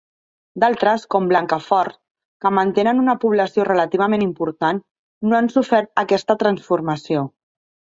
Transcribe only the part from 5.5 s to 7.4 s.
sofert aquesta transformació.